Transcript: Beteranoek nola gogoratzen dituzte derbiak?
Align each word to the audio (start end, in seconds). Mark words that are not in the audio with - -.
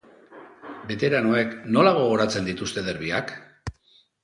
Beteranoek 0.91 1.53
nola 1.77 1.93
gogoratzen 1.99 2.51
dituzte 2.51 2.87
derbiak? 2.91 3.37